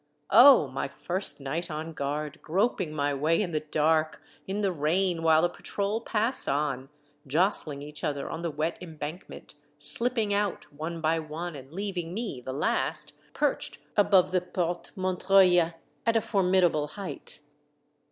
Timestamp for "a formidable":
16.17-16.87